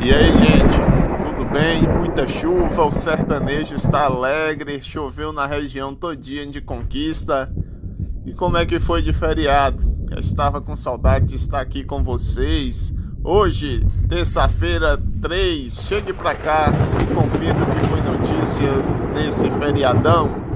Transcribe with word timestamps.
E 0.00 0.14
aí, 0.14 0.32
gente, 0.32 1.36
tudo 1.36 1.50
bem? 1.50 1.82
Muita 1.82 2.26
chuva, 2.28 2.84
o 2.84 2.92
sertanejo 2.92 3.74
está 3.74 4.04
alegre, 4.04 4.80
choveu 4.80 5.32
na 5.32 5.44
região 5.44 5.92
todinha 5.92 6.46
de 6.46 6.60
Conquista. 6.60 7.52
E 8.24 8.32
como 8.32 8.56
é 8.56 8.64
que 8.64 8.78
foi 8.78 9.02
de 9.02 9.12
feriado? 9.12 9.82
Eu 10.08 10.20
estava 10.20 10.60
com 10.60 10.76
saudade 10.76 11.26
de 11.26 11.34
estar 11.34 11.60
aqui 11.60 11.82
com 11.82 12.04
vocês. 12.04 12.94
Hoje, 13.24 13.84
terça-feira 14.08 15.02
3, 15.20 15.74
chegue 15.74 16.12
pra 16.12 16.32
cá 16.34 16.72
e 17.02 17.14
confira 17.14 17.58
o 17.58 17.66
que 17.66 17.86
foi 17.88 18.00
notícias 18.00 19.02
nesse 19.12 19.50
feriadão. 19.58 20.48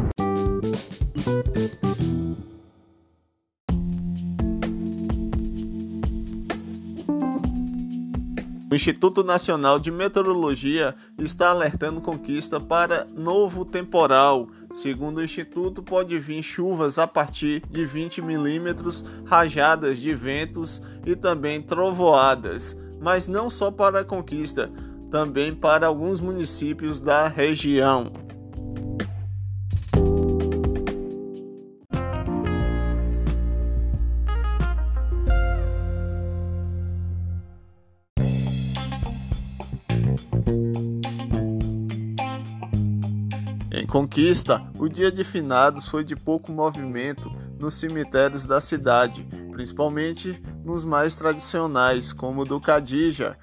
O 8.72 8.74
Instituto 8.74 9.22
Nacional 9.22 9.78
de 9.78 9.90
Meteorologia 9.90 10.94
está 11.18 11.50
alertando 11.50 12.00
conquista 12.00 12.58
para 12.58 13.06
novo 13.14 13.66
temporal. 13.66 14.48
Segundo 14.72 15.18
o 15.18 15.22
Instituto, 15.22 15.82
pode 15.82 16.18
vir 16.18 16.42
chuvas 16.42 16.98
a 16.98 17.06
partir 17.06 17.62
de 17.68 17.84
20 17.84 18.22
milímetros, 18.22 19.04
rajadas 19.26 19.98
de 19.98 20.14
ventos 20.14 20.80
e 21.04 21.14
também 21.14 21.60
trovoadas. 21.60 22.74
Mas 22.98 23.28
não 23.28 23.50
só 23.50 23.70
para 23.70 24.00
a 24.00 24.04
conquista, 24.04 24.72
também 25.10 25.54
para 25.54 25.86
alguns 25.86 26.18
municípios 26.18 27.02
da 27.02 27.28
região. 27.28 28.10
Em 43.74 43.86
Conquista, 43.86 44.62
o 44.78 44.86
dia 44.86 45.10
de 45.10 45.24
finados 45.24 45.88
foi 45.88 46.04
de 46.04 46.14
pouco 46.14 46.52
movimento 46.52 47.32
nos 47.58 47.72
cemitérios 47.72 48.44
da 48.44 48.60
cidade, 48.60 49.26
principalmente 49.50 50.42
nos 50.62 50.84
mais 50.84 51.14
tradicionais, 51.14 52.12
como 52.12 52.42
o 52.42 52.44
do 52.44 52.60
Cadija, 52.60 53.34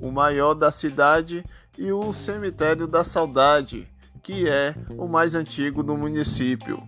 o 0.00 0.10
maior 0.10 0.54
da 0.54 0.72
cidade, 0.72 1.44
e 1.78 1.92
o 1.92 2.12
Cemitério 2.12 2.88
da 2.88 3.04
Saudade, 3.04 3.86
que 4.24 4.48
é 4.48 4.74
o 4.98 5.06
mais 5.06 5.36
antigo 5.36 5.84
do 5.84 5.96
município. 5.96 6.82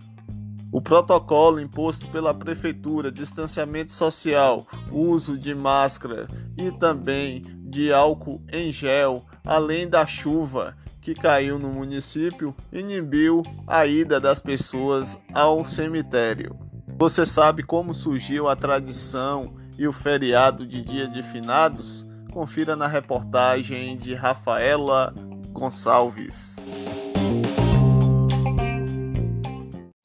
O 0.69 0.81
protocolo 0.81 1.61
imposto 1.61 2.05
pela 2.09 2.33
prefeitura, 2.33 3.09
distanciamento 3.09 3.93
social, 3.93 4.67
uso 4.91 5.37
de 5.37 5.55
máscara 5.55 6.27
e 6.57 6.69
também 6.69 7.43
de 7.59 7.93
álcool 7.93 8.43
em 8.51 8.73
gel, 8.73 9.25
além 9.45 9.87
da 9.87 10.05
chuva 10.05 10.75
que 11.09 11.15
caiu 11.15 11.57
no 11.57 11.69
município, 11.69 12.55
inibiu 12.71 13.41
a 13.65 13.87
ida 13.87 14.19
das 14.19 14.39
pessoas 14.39 15.17
ao 15.33 15.65
cemitério. 15.65 16.55
Você 16.99 17.25
sabe 17.25 17.63
como 17.63 17.95
surgiu 17.95 18.47
a 18.47 18.55
tradição 18.55 19.55
e 19.75 19.87
o 19.87 19.91
feriado 19.91 20.67
de 20.67 20.83
Dia 20.83 21.07
de 21.07 21.23
Finados? 21.23 22.05
Confira 22.31 22.75
na 22.75 22.85
reportagem 22.85 23.97
de 23.97 24.13
Rafaela 24.13 25.11
Gonçalves. 25.51 26.57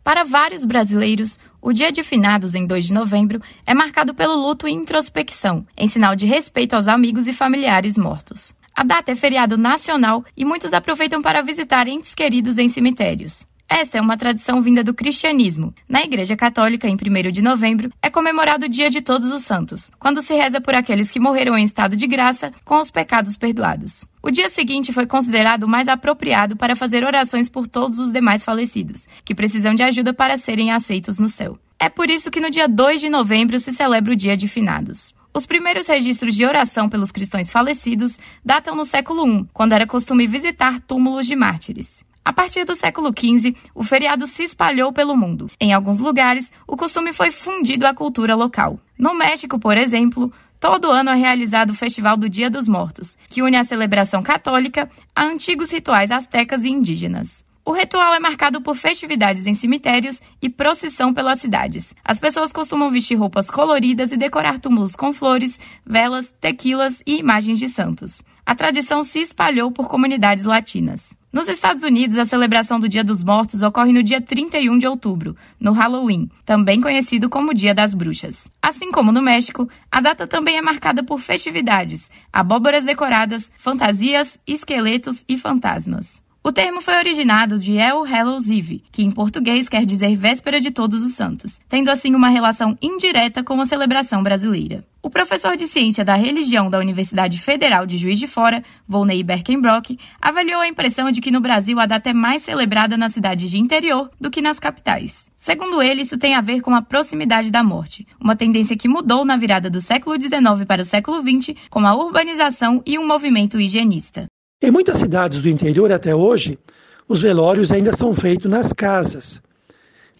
Para 0.02 0.24
vários 0.24 0.64
brasileiros, 0.64 1.38
o 1.60 1.72
Dia 1.74 1.92
de 1.92 2.02
Finados, 2.02 2.54
em 2.54 2.66
2 2.66 2.86
de 2.86 2.94
novembro, 2.94 3.42
é 3.66 3.74
marcado 3.74 4.14
pelo 4.14 4.36
luto 4.36 4.66
e 4.66 4.72
introspecção, 4.72 5.66
em 5.76 5.86
sinal 5.86 6.16
de 6.16 6.24
respeito 6.24 6.74
aos 6.74 6.88
amigos 6.88 7.28
e 7.28 7.34
familiares 7.34 7.98
mortos. 7.98 8.54
A 8.76 8.82
data 8.82 9.12
é 9.12 9.14
feriado 9.14 9.56
nacional 9.56 10.24
e 10.36 10.44
muitos 10.44 10.74
aproveitam 10.74 11.22
para 11.22 11.42
visitar 11.42 11.86
entes 11.86 12.12
queridos 12.12 12.58
em 12.58 12.68
cemitérios. 12.68 13.46
Esta 13.68 13.98
é 13.98 14.00
uma 14.00 14.16
tradição 14.16 14.60
vinda 14.60 14.82
do 14.82 14.92
cristianismo. 14.92 15.72
Na 15.88 16.02
Igreja 16.02 16.36
Católica, 16.36 16.88
em 16.88 16.94
1 16.94 17.30
de 17.30 17.40
novembro, 17.40 17.90
é 18.02 18.10
comemorado 18.10 18.66
o 18.66 18.68
Dia 18.68 18.90
de 18.90 19.00
Todos 19.00 19.30
os 19.30 19.42
Santos, 19.42 19.90
quando 19.98 20.20
se 20.20 20.34
reza 20.34 20.60
por 20.60 20.74
aqueles 20.74 21.10
que 21.10 21.20
morreram 21.20 21.56
em 21.56 21.64
estado 21.64 21.96
de 21.96 22.06
graça 22.06 22.52
com 22.64 22.78
os 22.78 22.90
pecados 22.90 23.36
perdoados. 23.36 24.04
O 24.20 24.30
dia 24.30 24.48
seguinte 24.48 24.92
foi 24.92 25.06
considerado 25.06 25.68
mais 25.68 25.86
apropriado 25.86 26.56
para 26.56 26.76
fazer 26.76 27.04
orações 27.04 27.48
por 27.48 27.68
todos 27.68 27.98
os 28.00 28.12
demais 28.12 28.44
falecidos, 28.44 29.06
que 29.24 29.34
precisam 29.34 29.74
de 29.74 29.84
ajuda 29.84 30.12
para 30.12 30.36
serem 30.36 30.72
aceitos 30.72 31.18
no 31.18 31.28
céu. 31.28 31.58
É 31.78 31.88
por 31.88 32.10
isso 32.10 32.30
que 32.30 32.40
no 32.40 32.50
dia 32.50 32.68
2 32.68 33.00
de 33.00 33.08
novembro 33.08 33.58
se 33.58 33.72
celebra 33.72 34.12
o 34.12 34.16
Dia 34.16 34.36
de 34.36 34.48
Finados. 34.48 35.14
Os 35.36 35.46
primeiros 35.46 35.88
registros 35.88 36.36
de 36.36 36.46
oração 36.46 36.88
pelos 36.88 37.10
cristãos 37.10 37.50
falecidos 37.50 38.20
datam 38.44 38.76
no 38.76 38.84
século 38.84 39.26
I, 39.26 39.44
quando 39.52 39.72
era 39.72 39.84
costume 39.84 40.28
visitar 40.28 40.78
túmulos 40.78 41.26
de 41.26 41.34
mártires. 41.34 42.04
A 42.24 42.32
partir 42.32 42.64
do 42.64 42.76
século 42.76 43.08
XV, 43.08 43.52
o 43.74 43.82
feriado 43.82 44.28
se 44.28 44.44
espalhou 44.44 44.92
pelo 44.92 45.16
mundo. 45.16 45.50
Em 45.60 45.72
alguns 45.72 45.98
lugares, 45.98 46.52
o 46.68 46.76
costume 46.76 47.12
foi 47.12 47.32
fundido 47.32 47.84
à 47.84 47.92
cultura 47.92 48.36
local. 48.36 48.78
No 48.96 49.12
México, 49.12 49.58
por 49.58 49.76
exemplo, 49.76 50.32
todo 50.60 50.92
ano 50.92 51.10
é 51.10 51.16
realizado 51.16 51.70
o 51.70 51.74
Festival 51.74 52.16
do 52.16 52.28
Dia 52.28 52.48
dos 52.48 52.68
Mortos, 52.68 53.18
que 53.28 53.42
une 53.42 53.56
a 53.56 53.64
celebração 53.64 54.22
católica 54.22 54.88
a 55.16 55.24
antigos 55.24 55.72
rituais 55.72 56.12
astecas 56.12 56.62
e 56.62 56.68
indígenas. 56.68 57.44
O 57.66 57.72
ritual 57.72 58.12
é 58.12 58.20
marcado 58.20 58.60
por 58.60 58.76
festividades 58.76 59.46
em 59.46 59.54
cemitérios 59.54 60.20
e 60.42 60.50
procissão 60.50 61.14
pelas 61.14 61.40
cidades. 61.40 61.94
As 62.04 62.20
pessoas 62.20 62.52
costumam 62.52 62.90
vestir 62.90 63.14
roupas 63.14 63.50
coloridas 63.50 64.12
e 64.12 64.18
decorar 64.18 64.58
túmulos 64.58 64.94
com 64.94 65.14
flores, 65.14 65.58
velas, 65.84 66.34
tequilas 66.38 67.02
e 67.06 67.16
imagens 67.16 67.58
de 67.58 67.70
santos. 67.70 68.22
A 68.44 68.54
tradição 68.54 69.02
se 69.02 69.20
espalhou 69.20 69.72
por 69.72 69.88
comunidades 69.88 70.44
latinas. 70.44 71.16
Nos 71.32 71.48
Estados 71.48 71.82
Unidos, 71.82 72.18
a 72.18 72.26
celebração 72.26 72.78
do 72.78 72.86
Dia 72.86 73.02
dos 73.02 73.24
Mortos 73.24 73.62
ocorre 73.62 73.94
no 73.94 74.02
dia 74.02 74.20
31 74.20 74.78
de 74.78 74.86
outubro, 74.86 75.34
no 75.58 75.72
Halloween, 75.72 76.28
também 76.44 76.82
conhecido 76.82 77.30
como 77.30 77.54
Dia 77.54 77.74
das 77.74 77.94
Bruxas. 77.94 78.50
Assim 78.60 78.92
como 78.92 79.10
no 79.10 79.22
México, 79.22 79.66
a 79.90 80.02
data 80.02 80.26
também 80.26 80.58
é 80.58 80.62
marcada 80.62 81.02
por 81.02 81.18
festividades, 81.18 82.10
abóboras 82.30 82.84
decoradas, 82.84 83.50
fantasias, 83.56 84.38
esqueletos 84.46 85.24
e 85.26 85.38
fantasmas. 85.38 86.22
O 86.46 86.52
termo 86.52 86.82
foi 86.82 86.98
originado 86.98 87.58
de 87.58 87.78
El 87.78 88.02
Hallows 88.02 88.50
Eve, 88.50 88.84
que 88.92 89.02
em 89.02 89.10
português 89.10 89.66
quer 89.66 89.86
dizer 89.86 90.14
véspera 90.14 90.60
de 90.60 90.70
todos 90.70 91.00
os 91.02 91.14
santos, 91.14 91.58
tendo 91.70 91.88
assim 91.88 92.14
uma 92.14 92.28
relação 92.28 92.76
indireta 92.82 93.42
com 93.42 93.58
a 93.58 93.64
celebração 93.64 94.22
brasileira. 94.22 94.84
O 95.02 95.08
professor 95.08 95.56
de 95.56 95.66
ciência 95.66 96.04
da 96.04 96.14
religião 96.16 96.68
da 96.68 96.78
Universidade 96.78 97.40
Federal 97.40 97.86
de 97.86 97.96
Juiz 97.96 98.18
de 98.18 98.26
Fora, 98.26 98.62
Volney 98.86 99.22
Berkenbrock, 99.22 99.98
avaliou 100.20 100.60
a 100.60 100.68
impressão 100.68 101.10
de 101.10 101.22
que 101.22 101.30
no 101.30 101.40
Brasil 101.40 101.80
a 101.80 101.86
data 101.86 102.10
é 102.10 102.12
mais 102.12 102.42
celebrada 102.42 102.98
nas 102.98 103.14
cidades 103.14 103.50
de 103.50 103.56
interior 103.56 104.10
do 104.20 104.30
que 104.30 104.42
nas 104.42 104.60
capitais. 104.60 105.30
Segundo 105.38 105.80
ele, 105.80 106.02
isso 106.02 106.18
tem 106.18 106.34
a 106.34 106.42
ver 106.42 106.60
com 106.60 106.74
a 106.74 106.82
proximidade 106.82 107.50
da 107.50 107.64
morte, 107.64 108.06
uma 108.20 108.36
tendência 108.36 108.76
que 108.76 108.86
mudou 108.86 109.24
na 109.24 109.38
virada 109.38 109.70
do 109.70 109.80
século 109.80 110.20
XIX 110.20 110.66
para 110.68 110.82
o 110.82 110.84
século 110.84 111.22
XX 111.22 111.56
com 111.70 111.86
a 111.86 111.94
urbanização 111.94 112.82
e 112.84 112.98
um 112.98 113.06
movimento 113.06 113.58
higienista. 113.58 114.26
Em 114.64 114.70
muitas 114.70 114.96
cidades 114.96 115.42
do 115.42 115.48
interior 115.50 115.92
até 115.92 116.16
hoje, 116.16 116.58
os 117.06 117.20
velórios 117.20 117.70
ainda 117.70 117.94
são 117.94 118.14
feitos 118.14 118.50
nas 118.50 118.72
casas. 118.72 119.42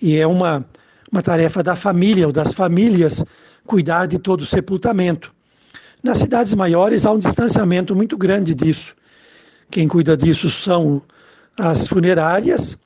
E 0.02 0.18
é 0.18 0.26
uma, 0.26 0.62
uma 1.10 1.22
tarefa 1.22 1.62
da 1.62 1.74
família 1.74 2.26
ou 2.26 2.32
das 2.32 2.52
famílias 2.52 3.24
cuidar 3.64 4.04
de 4.04 4.18
todo 4.18 4.42
o 4.42 4.46
sepultamento. 4.46 5.32
Nas 6.02 6.18
cidades 6.18 6.52
maiores 6.52 7.06
há 7.06 7.12
um 7.12 7.18
distanciamento 7.18 7.96
muito 7.96 8.18
grande 8.18 8.54
disso. 8.54 8.94
Quem 9.70 9.88
cuida 9.88 10.14
disso 10.14 10.50
são 10.50 11.00
as 11.58 11.88
funerárias, 11.88 12.76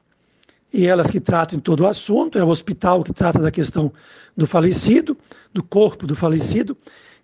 e 0.72 0.86
elas 0.86 1.10
que 1.10 1.18
tratam 1.18 1.58
todo 1.58 1.80
o 1.80 1.88
assunto, 1.88 2.38
é 2.38 2.44
o 2.44 2.48
hospital 2.48 3.02
que 3.02 3.12
trata 3.12 3.40
da 3.40 3.50
questão 3.50 3.92
do 4.36 4.46
falecido, 4.46 5.18
do 5.52 5.64
corpo 5.64 6.06
do 6.06 6.14
falecido, 6.14 6.76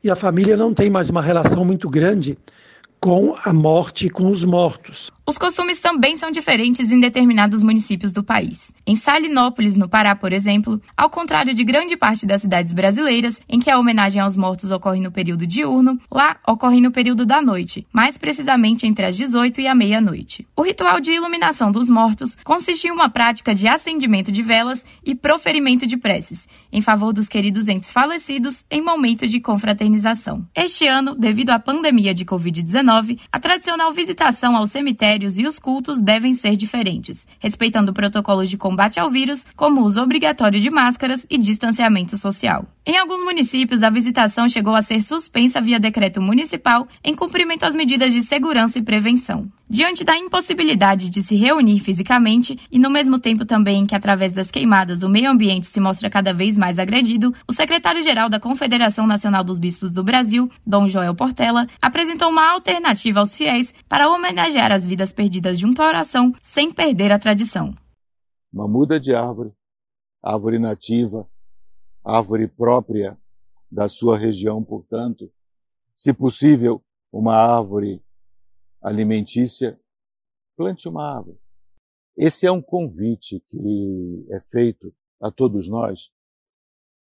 e 0.02 0.10
a 0.10 0.16
família 0.16 0.56
não 0.56 0.74
tem 0.74 0.90
mais 0.90 1.08
uma 1.08 1.22
relação 1.22 1.64
muito 1.64 1.88
grande 1.88 2.36
com 3.04 3.36
a 3.44 3.52
morte 3.52 4.06
e 4.06 4.08
com 4.08 4.30
os 4.30 4.44
mortos. 4.44 5.10
Os 5.26 5.38
costumes 5.38 5.80
também 5.80 6.16
são 6.16 6.30
diferentes 6.30 6.92
em 6.92 7.00
determinados 7.00 7.62
municípios 7.62 8.12
do 8.12 8.22
país. 8.22 8.70
Em 8.86 8.94
Salinópolis, 8.94 9.74
no 9.74 9.88
Pará, 9.88 10.14
por 10.14 10.34
exemplo, 10.34 10.78
ao 10.94 11.08
contrário 11.08 11.54
de 11.54 11.64
grande 11.64 11.96
parte 11.96 12.26
das 12.26 12.42
cidades 12.42 12.74
brasileiras, 12.74 13.40
em 13.48 13.58
que 13.58 13.70
a 13.70 13.78
homenagem 13.78 14.20
aos 14.20 14.36
mortos 14.36 14.70
ocorre 14.70 15.00
no 15.00 15.10
período 15.10 15.46
diurno, 15.46 15.98
lá 16.12 16.36
ocorre 16.46 16.78
no 16.78 16.90
período 16.90 17.24
da 17.24 17.40
noite, 17.40 17.86
mais 17.90 18.18
precisamente 18.18 18.86
entre 18.86 19.06
as 19.06 19.16
18 19.16 19.62
e 19.62 19.66
a 19.66 19.74
meia-noite. 19.74 20.46
O 20.54 20.60
ritual 20.60 21.00
de 21.00 21.12
iluminação 21.12 21.72
dos 21.72 21.88
mortos 21.88 22.36
consiste 22.44 22.88
em 22.88 22.90
uma 22.90 23.08
prática 23.08 23.54
de 23.54 23.66
acendimento 23.66 24.30
de 24.30 24.42
velas 24.42 24.84
e 25.02 25.14
proferimento 25.14 25.86
de 25.86 25.96
preces, 25.96 26.46
em 26.70 26.82
favor 26.82 27.14
dos 27.14 27.30
queridos 27.30 27.66
entes 27.66 27.90
falecidos 27.90 28.62
em 28.70 28.82
momento 28.82 29.26
de 29.26 29.40
confraternização. 29.40 30.46
Este 30.54 30.86
ano, 30.86 31.14
devido 31.14 31.48
à 31.48 31.58
pandemia 31.58 32.12
de 32.12 32.26
Covid-19, 32.26 33.20
a 33.32 33.40
tradicional 33.40 33.90
visitação 33.90 34.54
ao 34.54 34.66
cemitério 34.66 35.13
cemitérios 35.14 35.38
e 35.38 35.46
os 35.46 35.58
cultos 35.58 36.00
devem 36.00 36.34
ser 36.34 36.56
diferentes, 36.56 37.26
respeitando 37.38 37.92
protocolos 37.92 38.50
de 38.50 38.56
combate 38.56 38.98
ao 38.98 39.10
vírus, 39.10 39.46
como 39.56 39.82
uso 39.82 40.02
obrigatório 40.02 40.60
de 40.60 40.70
máscaras 40.70 41.26
e 41.30 41.38
distanciamento 41.38 42.16
social. 42.16 42.66
Em 42.86 42.98
alguns 42.98 43.22
municípios, 43.22 43.82
a 43.82 43.90
visitação 43.90 44.48
chegou 44.48 44.74
a 44.74 44.82
ser 44.82 45.02
suspensa 45.02 45.60
via 45.60 45.80
decreto 45.80 46.20
municipal 46.20 46.86
em 47.02 47.14
cumprimento 47.14 47.64
às 47.64 47.74
medidas 47.74 48.12
de 48.12 48.22
segurança 48.22 48.78
e 48.78 48.82
prevenção. 48.82 49.50
Diante 49.68 50.04
da 50.04 50.16
impossibilidade 50.16 51.08
de 51.08 51.22
se 51.22 51.36
reunir 51.36 51.80
fisicamente 51.80 52.58
e 52.70 52.78
no 52.78 52.90
mesmo 52.90 53.18
tempo 53.18 53.46
também 53.46 53.86
que 53.86 53.94
através 53.94 54.30
das 54.30 54.50
queimadas 54.50 55.02
o 55.02 55.08
meio 55.08 55.30
ambiente 55.30 55.66
se 55.66 55.80
mostra 55.80 56.10
cada 56.10 56.34
vez 56.34 56.54
mais 56.56 56.78
agredido, 56.78 57.32
o 57.48 57.52
secretário-geral 57.52 58.28
da 58.28 58.38
Confederação 58.38 59.06
Nacional 59.06 59.42
dos 59.42 59.58
Bispos 59.58 59.90
do 59.90 60.04
Brasil, 60.04 60.50
Dom 60.66 60.86
Joel 60.86 61.14
Portela, 61.14 61.66
apresentou 61.80 62.28
uma 62.28 62.52
alternativa 62.52 63.20
aos 63.20 63.34
fiéis 63.34 63.72
para 63.88 64.10
homenagear 64.10 64.70
as 64.70 64.86
vidas 64.86 65.12
perdidas 65.12 65.58
junto 65.58 65.80
à 65.80 65.88
oração 65.88 66.34
sem 66.42 66.70
perder 66.70 67.10
a 67.10 67.18
tradição. 67.18 67.74
Uma 68.52 68.68
muda 68.68 69.00
de 69.00 69.14
árvore, 69.14 69.50
árvore 70.22 70.58
nativa, 70.58 71.26
árvore 72.04 72.46
própria 72.46 73.18
da 73.72 73.88
sua 73.88 74.18
região, 74.18 74.62
portanto, 74.62 75.32
se 75.96 76.12
possível, 76.12 76.82
uma 77.10 77.34
árvore 77.34 78.02
alimentícia, 78.84 79.80
plante 80.56 80.88
uma 80.88 81.16
árvore. 81.16 81.38
Esse 82.16 82.46
é 82.46 82.52
um 82.52 82.62
convite 82.62 83.42
que 83.48 84.26
é 84.30 84.40
feito 84.40 84.94
a 85.20 85.30
todos 85.30 85.66
nós, 85.68 86.10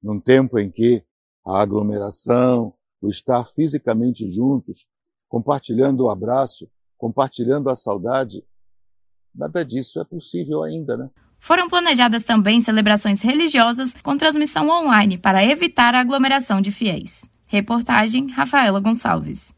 num 0.01 0.19
tempo 0.19 0.57
em 0.59 0.71
que 0.71 1.03
a 1.45 1.61
aglomeração, 1.61 2.73
o 3.01 3.09
estar 3.09 3.45
fisicamente 3.45 4.27
juntos, 4.27 4.85
compartilhando 5.29 6.03
o 6.03 6.09
abraço, 6.09 6.69
compartilhando 6.97 7.69
a 7.69 7.75
saudade, 7.75 8.43
nada 9.33 9.63
disso 9.63 10.01
é 10.01 10.03
possível 10.03 10.63
ainda, 10.63 10.97
né? 10.97 11.09
Foram 11.39 11.69
planejadas 11.69 12.25
também 12.25 12.59
celebrações 12.59 13.21
religiosas 13.21 13.93
com 14.03 14.17
transmissão 14.17 14.67
online 14.67 15.17
para 15.17 15.43
evitar 15.43 15.95
a 15.95 16.01
aglomeração 16.01 16.59
de 16.59 16.71
fiéis. 16.71 17.23
Reportagem 17.47 18.29
Rafaela 18.29 18.81
Gonçalves. 18.81 19.53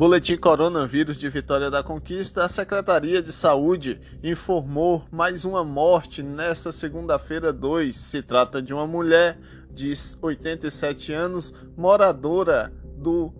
Boletim 0.00 0.38
Coronavírus 0.38 1.18
de 1.18 1.28
Vitória 1.28 1.70
da 1.70 1.82
Conquista, 1.82 2.42
a 2.42 2.48
Secretaria 2.48 3.20
de 3.20 3.30
Saúde 3.30 4.00
informou 4.22 5.04
mais 5.12 5.44
uma 5.44 5.62
morte 5.62 6.22
nesta 6.22 6.72
segunda-feira 6.72 7.52
2. 7.52 7.94
Se 7.98 8.22
trata 8.22 8.62
de 8.62 8.72
uma 8.72 8.86
mulher 8.86 9.38
de 9.70 9.92
87 10.22 11.12
anos, 11.12 11.52
moradora 11.76 12.72
do 12.96 13.30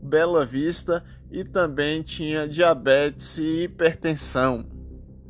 Bela 0.00 0.44
Vista 0.44 1.02
e 1.32 1.42
também 1.42 2.00
tinha 2.00 2.46
diabetes 2.46 3.38
e 3.38 3.64
hipertensão. 3.64 4.64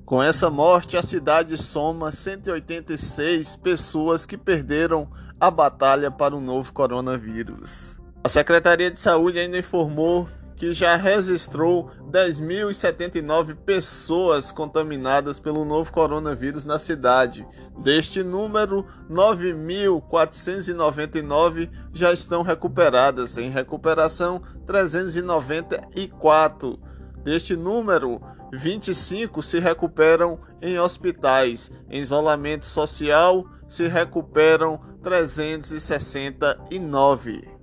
Com 0.05 0.23
essa 0.23 0.51
morte, 0.51 0.99
a 0.99 1.03
cidade 1.03 1.57
soma 1.57 2.13
186 2.13 3.57
pessoas 3.57 4.27
que 4.27 4.37
perderam 4.37 5.11
a 5.41 5.51
batalha 5.51 6.11
para 6.11 6.37
o 6.37 6.43
novo 6.43 6.75
coronavírus. 6.75 7.97
A 8.23 8.29
Secretaria 8.29 8.91
de 8.91 9.01
Saúde 9.01 9.39
ainda 9.39 9.57
informou 9.57 10.29
que 10.57 10.73
já 10.73 10.97
registrou 10.97 11.91
10.079 12.11 13.55
pessoas 13.57 14.51
contaminadas 14.53 15.39
pelo 15.39 15.63
novo 15.65 15.93
coronavírus 15.93 16.65
na 16.65 16.79
cidade. 16.79 17.47
Deste 17.79 18.23
número, 18.23 18.87
9.499 19.11 21.69
já 21.93 22.11
estão 22.13 22.43
recuperadas, 22.43 23.37
em 23.37 23.51
recuperação 23.51 24.41
394. 24.67 26.79
Deste 27.25 27.57
número, 27.57 28.23
25 28.53 29.43
se 29.43 29.59
recuperam 29.59 30.39
em 30.63 30.79
hospitais. 30.79 31.73
Em 31.91 31.99
isolamento 31.99 32.67
social 32.67 33.45
se 33.69 33.87
recuperam 33.87 34.79
369. 35.03 37.54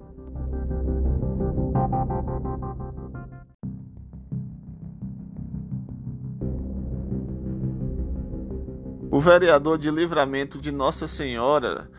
O 9.11 9.19
vereador 9.19 9.77
de 9.77 9.91
Livramento 9.91 10.57
de 10.57 10.71
Nossa 10.71 11.05
Senhora, 11.05 11.91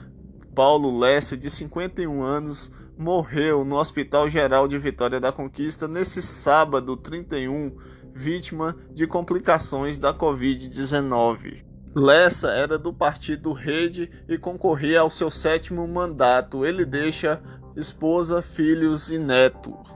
Paulo 0.55 0.99
Lesse, 0.99 1.37
de 1.37 1.50
51 1.50 2.23
anos, 2.23 2.73
morreu 2.97 3.67
no 3.67 3.76
Hospital 3.76 4.31
Geral 4.31 4.67
de 4.67 4.79
Vitória 4.79 5.20
da 5.20 5.31
Conquista 5.31 5.87
nesse 5.87 6.23
sábado 6.23 6.97
31, 6.97 7.76
vítima 8.14 8.75
de 8.94 9.06
complicações 9.06 9.99
da 9.99 10.14
Covid-19. 10.14 11.62
Lessa 11.94 12.49
era 12.49 12.79
do 12.79 12.94
partido 12.94 13.53
Rede 13.53 14.11
e 14.26 14.38
concorria 14.38 15.00
ao 15.00 15.11
seu 15.11 15.31
sétimo 15.31 15.87
mandato. 15.87 16.65
Ele 16.65 16.87
deixa 16.87 17.43
esposa, 17.76 18.41
filhos 18.41 19.11
e 19.11 19.19
neto. 19.19 19.92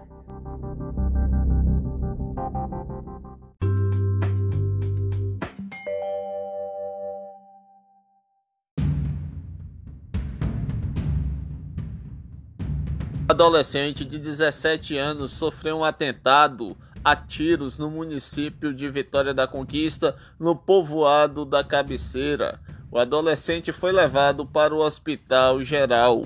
Adolescente 13.37 14.03
de 14.03 14.19
17 14.19 14.97
anos 14.97 15.33
sofreu 15.33 15.77
um 15.77 15.85
atentado 15.85 16.75
a 17.05 17.15
tiros 17.15 17.77
no 17.77 17.91
município 17.91 18.73
de 18.73 18.89
Vitória 18.89 19.35
da 19.35 19.47
Conquista, 19.47 20.17
no 20.41 20.57
povoado 20.57 21.45
da 21.45 21.63
Cabeceira. 21.63 22.59
O 22.91 22.99
adolescente 22.99 23.73
foi 23.73 23.93
levado 23.93 24.47
para 24.47 24.75
o 24.75 24.79
Hospital 24.79 25.63
Geral. 25.63 26.25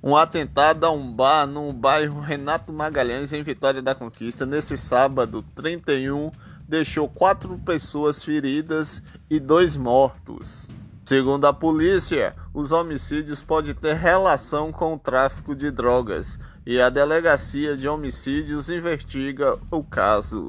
Um 0.00 0.16
atentado 0.16 0.84
a 0.84 0.90
um 0.92 1.12
bar 1.12 1.48
no 1.48 1.72
bairro 1.72 2.20
Renato 2.20 2.72
Magalhães, 2.72 3.32
em 3.32 3.42
Vitória 3.42 3.82
da 3.82 3.92
Conquista, 3.92 4.46
nesse 4.46 4.76
sábado 4.76 5.44
31, 5.56 6.30
deixou 6.68 7.08
quatro 7.08 7.58
pessoas 7.58 8.22
feridas 8.22 9.02
e 9.28 9.40
dois 9.40 9.76
mortos. 9.76 10.61
Segundo 11.12 11.44
a 11.44 11.52
polícia, 11.52 12.34
os 12.54 12.72
homicídios 12.72 13.42
podem 13.42 13.74
ter 13.74 13.92
relação 13.92 14.72
com 14.72 14.94
o 14.94 14.98
tráfico 14.98 15.54
de 15.54 15.70
drogas 15.70 16.38
e 16.64 16.80
a 16.80 16.88
Delegacia 16.88 17.76
de 17.76 17.86
Homicídios 17.86 18.70
investiga 18.70 19.58
o 19.70 19.84
caso. 19.84 20.48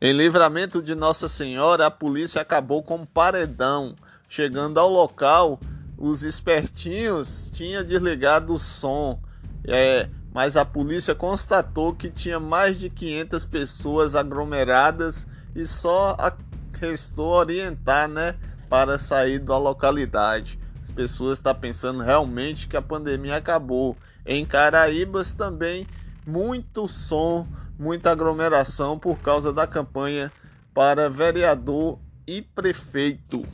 Em 0.00 0.14
livramento 0.14 0.82
de 0.82 0.94
Nossa 0.94 1.28
Senhora, 1.28 1.84
a 1.84 1.90
polícia 1.90 2.40
acabou 2.40 2.82
com 2.82 2.96
um 2.96 3.04
paredão. 3.04 3.94
Chegando 4.26 4.80
ao 4.80 4.88
local, 4.88 5.60
os 5.98 6.22
espertinhos 6.22 7.50
tinham 7.52 7.84
desligado 7.84 8.54
o 8.54 8.58
som, 8.58 9.20
é, 9.66 10.08
mas 10.32 10.56
a 10.56 10.64
polícia 10.64 11.14
constatou 11.14 11.94
que 11.94 12.08
tinha 12.08 12.40
mais 12.40 12.78
de 12.78 12.88
500 12.88 13.44
pessoas 13.44 14.14
aglomeradas 14.14 15.26
e 15.54 15.66
só 15.66 16.16
restou 16.80 17.26
orientar, 17.26 18.08
né? 18.08 18.34
Para 18.68 18.98
sair 18.98 19.38
da 19.38 19.56
localidade. 19.56 20.58
As 20.82 20.90
pessoas 20.90 21.38
estão 21.38 21.54
pensando 21.54 22.02
realmente 22.02 22.66
que 22.66 22.76
a 22.76 22.82
pandemia 22.82 23.36
acabou. 23.36 23.96
Em 24.24 24.44
Caraíbas 24.44 25.32
também 25.32 25.86
muito 26.26 26.86
som, 26.86 27.46
muita 27.78 28.10
aglomeração 28.10 28.98
por 28.98 29.18
causa 29.18 29.52
da 29.52 29.66
campanha 29.66 30.30
para 30.74 31.08
vereador 31.08 31.98
e 32.26 32.42
prefeito. 32.42 33.44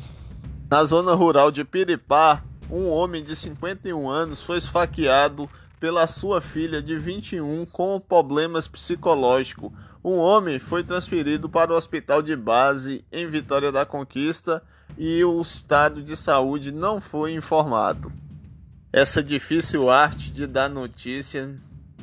Na 0.69 0.85
zona 0.85 1.15
rural 1.15 1.51
de 1.51 1.65
Piripá, 1.65 2.43
um 2.71 2.89
homem 2.89 3.23
de 3.23 3.37
51 3.37 4.09
anos 4.09 4.43
foi 4.43 4.59
esfaqueado 4.59 5.49
pela 5.85 6.07
sua 6.07 6.41
filha 6.41 6.81
de 6.81 6.97
21 6.97 7.67
com 7.67 8.01
problemas 8.01 8.67
psicológicos. 8.67 9.71
Um 10.03 10.17
homem 10.17 10.59
foi 10.59 10.83
transferido 10.83 11.47
para 11.47 11.75
o 11.75 11.77
hospital 11.77 12.23
de 12.23 12.35
base 12.35 13.05
em 13.13 13.29
Vitória 13.29 13.71
da 13.71 13.85
Conquista 13.85 14.63
e 14.97 15.23
o 15.23 15.39
estado 15.43 16.03
de 16.03 16.17
saúde 16.17 16.73
não 16.73 17.03
foi 17.03 17.35
informado. 17.35 18.11
Essa 18.91 19.23
difícil 19.23 19.91
arte 19.91 20.33
de 20.33 20.47
dar 20.47 20.71
notícia 20.71 21.55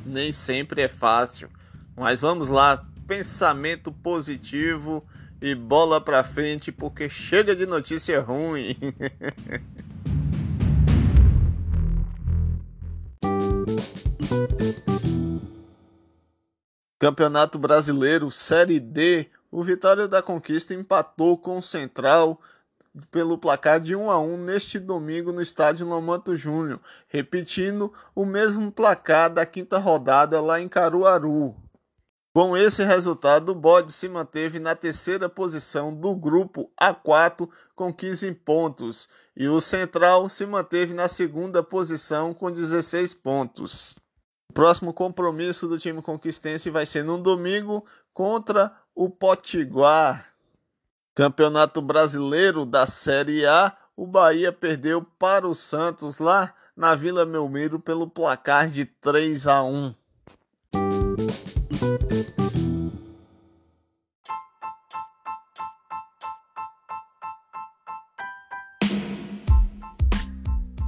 nem 0.06 0.30
sempre 0.30 0.82
é 0.82 0.88
fácil, 0.88 1.50
mas 1.96 2.20
vamos 2.20 2.48
lá, 2.48 2.86
pensamento 3.04 3.90
positivo 3.90 5.04
e 5.40 5.56
bola 5.56 6.00
para 6.00 6.22
frente 6.22 6.70
porque 6.70 7.08
chega 7.08 7.56
de 7.56 7.66
notícia 7.66 8.20
ruim. 8.20 8.76
Campeonato 17.02 17.58
Brasileiro 17.58 18.30
Série 18.30 18.78
D, 18.78 19.28
o 19.50 19.60
Vitória 19.60 20.06
da 20.06 20.22
Conquista 20.22 20.72
empatou 20.72 21.36
com 21.36 21.58
o 21.58 21.62
Central 21.62 22.40
pelo 23.10 23.36
placar 23.36 23.80
de 23.80 23.96
1 23.96 24.08
a 24.08 24.20
1 24.20 24.36
neste 24.36 24.78
domingo 24.78 25.32
no 25.32 25.42
estádio 25.42 25.84
Lomanto 25.84 26.36
Júnior, 26.36 26.78
repetindo 27.08 27.92
o 28.14 28.24
mesmo 28.24 28.70
placar 28.70 29.30
da 29.30 29.44
quinta 29.44 29.78
rodada 29.78 30.40
lá 30.40 30.60
em 30.60 30.68
Caruaru. 30.68 31.56
Com 32.32 32.56
esse 32.56 32.84
resultado, 32.84 33.48
o 33.48 33.56
Bode 33.56 33.92
se 33.92 34.08
manteve 34.08 34.60
na 34.60 34.76
terceira 34.76 35.28
posição 35.28 35.92
do 35.92 36.14
grupo 36.14 36.70
A4 36.80 37.50
com 37.74 37.92
15 37.92 38.32
pontos 38.34 39.08
e 39.36 39.48
o 39.48 39.58
Central 39.58 40.28
se 40.28 40.46
manteve 40.46 40.94
na 40.94 41.08
segunda 41.08 41.64
posição 41.64 42.32
com 42.32 42.48
16 42.48 43.12
pontos. 43.14 44.01
O 44.52 44.60
próximo 44.62 44.92
compromisso 44.92 45.66
do 45.66 45.78
time 45.78 46.02
conquistense 46.02 46.68
vai 46.68 46.84
ser 46.84 47.02
no 47.02 47.16
domingo 47.16 47.86
contra 48.12 48.70
o 48.94 49.08
Potiguar. 49.08 50.26
Campeonato 51.14 51.80
Brasileiro 51.80 52.66
da 52.66 52.84
Série 52.86 53.46
A, 53.46 53.74
o 53.96 54.06
Bahia 54.06 54.52
perdeu 54.52 55.02
para 55.02 55.48
o 55.48 55.54
Santos 55.54 56.18
lá 56.18 56.52
na 56.76 56.94
Vila 56.94 57.24
Belmiro 57.24 57.80
pelo 57.80 58.06
placar 58.06 58.66
de 58.66 58.84
3 58.84 59.46
a 59.46 59.62
1. 59.62 59.94